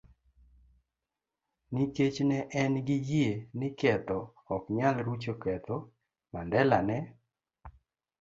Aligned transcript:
Nikech 1.75 2.17
ne 2.29 2.37
en 2.61 2.73
gi 2.87 2.97
yie 3.09 3.29
ni 3.59 3.67
ketho 3.79 4.19
ok 4.55 4.63
nyal 4.77 4.95
rucho 5.05 5.33
ketho, 5.43 5.75
Mandela 6.31 6.79
ne 6.87 6.97